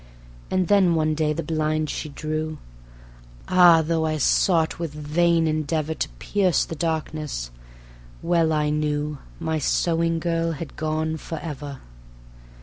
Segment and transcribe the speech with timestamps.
[0.49, 2.57] And then one day the blind she drew,
[3.47, 3.83] Ah!
[3.83, 7.51] though I sought with vain endeavor To pierce the darkness,
[8.23, 11.81] well I knew My sewing girl had gone for ever.